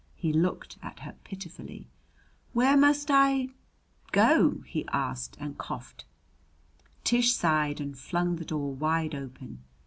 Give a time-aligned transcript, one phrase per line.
[0.15, 1.87] He looked at her pitifully.
[2.53, 3.49] "Where must I
[4.11, 6.05] go?" he asked, and coughed.
[7.03, 9.63] Tish sighed and flung the door wide open.